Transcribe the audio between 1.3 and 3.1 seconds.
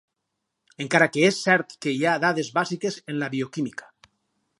cert que hi ha dades bàsiques